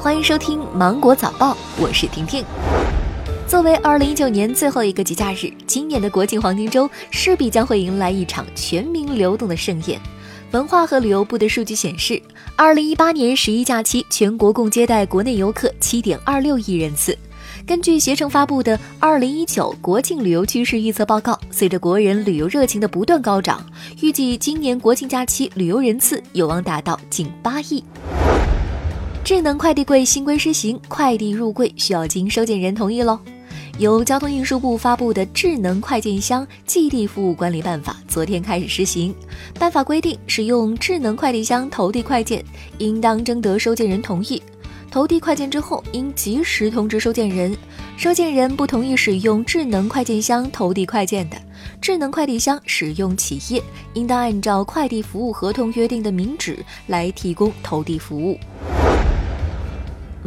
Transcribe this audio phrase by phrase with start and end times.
[0.00, 2.44] 欢迎收听《芒果早报》，我是婷婷。
[3.48, 10.00] 作为二零一九年最后一个节假日，今年的国庆黄金周势必将会迎来一场全民流动的盛宴。
[10.52, 12.22] 文化和旅游部的数据显示，
[12.54, 17.18] 二零一八年十一假期，全国共接待国内游客七点二六亿人次。
[17.66, 23.66] 根据携程发布的《二零一九国庆旅游趋势预测报告》，随着国人旅游热情的不断高涨，
[24.00, 27.82] 预计今年国庆假期旅游人次有望达到近八亿。
[29.28, 33.20] 智能快递柜新规施行，快递入柜需要经收件人同意喽。
[33.76, 39.14] 由交通运输部发布的《智能快件箱寄递服务管理办法》昨天开始实行。
[39.58, 42.42] 办法规定，使用智能快递箱投递快件，
[42.78, 44.42] 应当征得收件人同意。
[44.90, 47.54] 投递快件之后，应及时通知收件人。
[47.98, 51.36] 收件人不同意使用智能快件箱投递快件的，
[51.82, 58.38] 智能快递箱使用企业应当按照快递服务合同约定的名址来提供投递服务。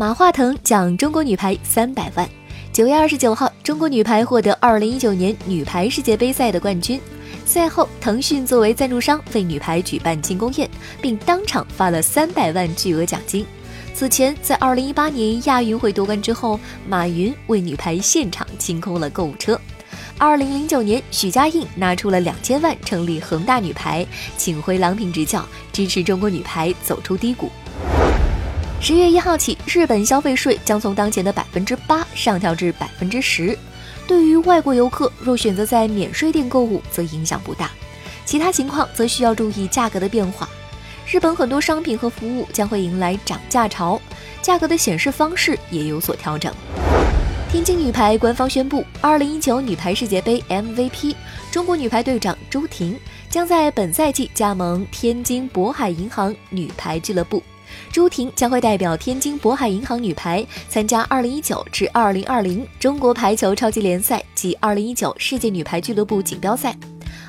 [0.00, 2.26] 马化腾奖中国女排三百万。
[2.72, 6.98] 九月二十九号，中国女排获得二零一九年女排世界杯赛的冠军。
[7.44, 10.66] 赛后，腾讯作为赞助商为女排举办庆功宴，
[11.02, 13.44] 并当场发了三百万巨额奖金。
[13.92, 19.60] 此前，在二零一八年亚运会夺冠之后，马云为女排现场清空了购物车。
[20.16, 24.06] 二零零九年，许家印拿出了两千万成立恒大女排，
[24.38, 27.50] 请回郎平执教，支持中国女排走出低谷。
[28.82, 33.56] 十月一号起，日本消费税将从当前的百分之八上调至百分之十。
[34.06, 37.66] 对于外国游客，若选择在免税店购物，则影响不大；
[38.24, 40.48] 其他情况则需要注意价格的变化。
[41.06, 44.00] 日本很多商品和服务将会迎来涨价潮，
[44.40, 46.50] 价格的显示方式也有所调整。
[47.52, 51.14] 天津女排官方宣布，二零一九女排世界杯 MVP
[51.50, 52.98] 中国女排队长朱婷
[53.30, 57.40] 将在本赛季加盟天津渤海银行女排俱乐部。
[57.92, 66.76] 朱婷将会代表天津渤海银行女排参加2019至2020中国排球超级联赛及2019世界女排俱乐部锦标赛。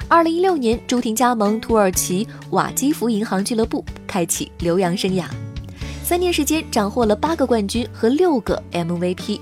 [0.09, 5.25] 2016年，朱婷加盟土耳其瓦基弗银行俱乐部，开启留洋生涯。
[6.03, 9.39] 三年时间，斩获了八个冠军和六个 MVP。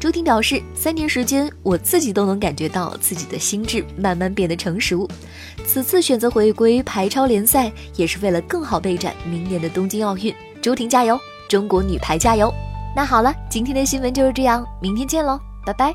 [0.00, 5.06] 朱婷表示，三年时间，我自己都能感觉到自己的心智慢慢变得成熟。
[5.66, 10.34] 此次选择回归排超联赛，也是为了更好备战明年的东京奥运。
[10.62, 12.50] 朱婷加油，中国女排加油！
[12.96, 15.94] 那好了，今天的新闻就是这样，明天见喽，拜拜。